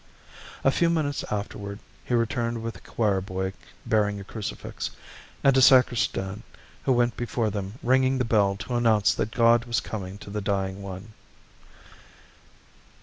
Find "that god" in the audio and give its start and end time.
9.13-9.65